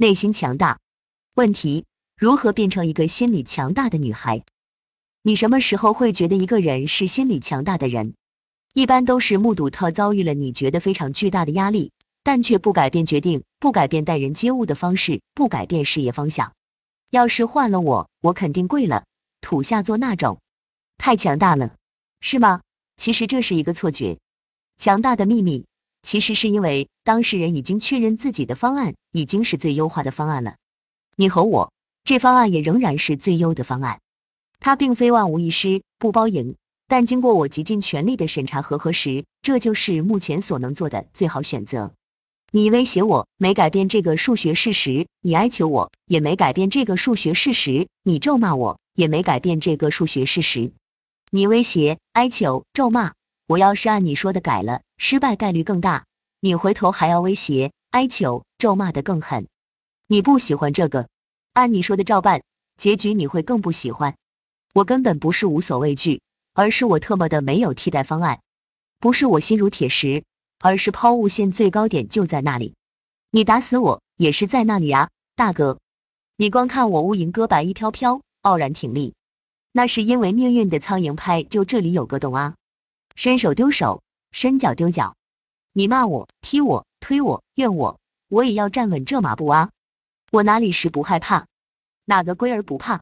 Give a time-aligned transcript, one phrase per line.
[0.00, 0.78] 内心强大。
[1.34, 1.84] 问题：
[2.16, 4.44] 如何变成一个心理强大的女孩？
[5.22, 8.14] 你什么时候会觉得一个人是心理强大的人？
[8.72, 11.90] 一般都是目睹他遭遇了你觉得非常巨大的压力，
[12.22, 16.52] 但却不改变决定，不改变待人接物的方式，不改变事业方向。
[17.10, 19.04] 要是换了我，我肯定跪了，
[19.40, 20.38] 土下做那种。
[20.96, 21.74] 太强大了，
[22.20, 22.60] 是吗？
[22.96, 24.20] 其实这是一个错觉。
[24.78, 25.66] 强大的秘密，
[26.08, 30.54] 其实是因为当事人已经确认自己的方案已经是最优化的方案了。
[31.16, 31.70] 你和我，
[32.02, 34.00] 这方案也仍然是最优的方案。
[34.58, 36.56] 它并非万无一失，不包赢，
[36.86, 41.92] 但经过我极尽全力的审查和核实，这就是目前所能做的最好选择。
[42.52, 50.72] 你威胁我没改变这个数学事实，你哀求我也没改变这个数学事实，你咒骂我也没改变这个数学事实。
[51.30, 53.12] 你威胁、哀求、咒骂，
[53.46, 56.06] 我要是按你说的改了，失败概率更大。
[56.40, 59.48] 你回头还要威胁、哀求、咒骂的更狠。
[60.06, 61.08] 你不喜欢这个，
[61.52, 62.42] 按你说的照办，
[62.76, 64.16] 结局你会更不喜欢。
[64.72, 66.22] 我根本不是无所畏惧，
[66.54, 68.40] 而是我特么的没有替代方案。
[69.00, 70.22] 不是我心如铁石，
[70.60, 72.74] 而是抛物线最高点就在那里。
[73.30, 75.80] 你打死我也是在那里啊，大哥。
[76.36, 79.14] 你光看我乌银歌白衣飘飘，傲然挺立，
[79.72, 82.54] 那是因为命运的苍蝇拍就这里有个洞啊。
[83.16, 85.16] 伸手丢手，伸脚丢脚。
[85.78, 89.70] 你骂我、踢我、推我、怨我，我也要站稳这马步啊。
[90.32, 91.46] 我哪里是不害怕？
[92.04, 93.00] 哪个龟儿不怕？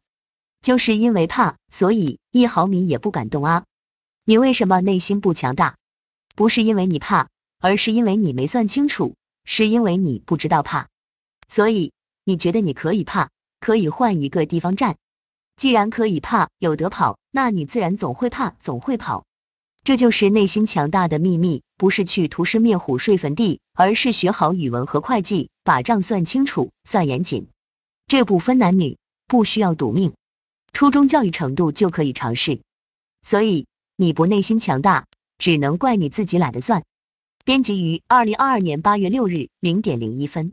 [0.61, 3.65] 就是因为怕，所以一毫米也不敢动啊！
[4.27, 5.77] 你为什么内心不强大？
[6.35, 9.15] 不是因为你怕，而是因为你没算清楚，
[9.47, 10.89] 是因为你不知道怕，
[11.49, 14.99] 所以你觉得你可以怕，可以换一个地方站。
[15.57, 19.25] 既然可以怕，有得跑，那你自然总会怕，总会跑。
[19.87, 27.47] 这就是内心强大的秘密，不是去屠尸灭虎睡坟地，而是学好语文和会计，把账算清楚、算严谨。
[28.09, 28.99] 这不分男女，
[29.29, 30.15] 不需要赌命，
[30.73, 32.63] 初中教育程度就可以尝试。
[33.23, 35.07] 所以你不内心强大，
[35.39, 36.83] 只能怪你自己懒得算。
[37.45, 40.53] 编辑于二零二二年八月六日零点零一分。